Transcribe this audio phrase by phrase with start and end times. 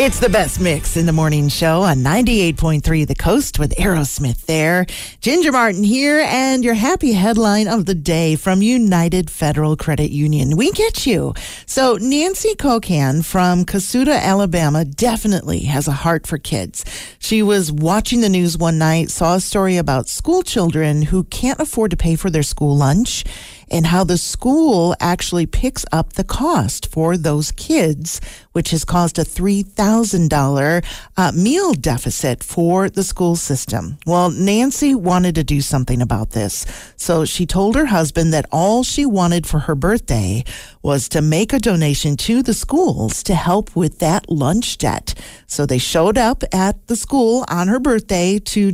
[0.00, 4.86] It's the best mix in the morning show on 98.3 The Coast with Aerosmith there.
[5.20, 10.56] Ginger Martin here, and your happy headline of the day from United Federal Credit Union.
[10.56, 11.34] We get you.
[11.66, 16.84] So, Nancy Kokan from Cusseta, Alabama, definitely has a heart for kids.
[17.18, 21.58] She was watching the news one night, saw a story about school children who can't
[21.58, 23.24] afford to pay for their school lunch
[23.70, 28.20] and how the school actually picks up the cost for those kids,
[28.52, 30.84] which has caused a $3,000
[31.16, 33.98] uh, meal deficit for the school system.
[34.06, 36.66] Well, Nancy wanted to do something about this.
[36.96, 40.44] So she told her husband that all she wanted for her birthday
[40.82, 45.14] was to make a donation to the schools to help with that lunch debt.
[45.46, 48.72] So they showed up at the school on her birthday to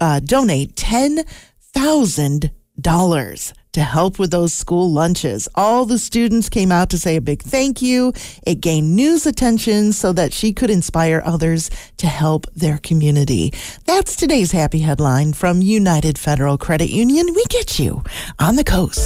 [0.00, 5.48] uh, donate $10,000 to help with those school lunches.
[5.54, 8.12] All the students came out to say a big thank you.
[8.46, 13.52] It gained news attention so that she could inspire others to help their community.
[13.84, 17.26] That's today's happy headline from United Federal Credit Union.
[17.34, 18.02] We get you
[18.38, 19.02] on the coast.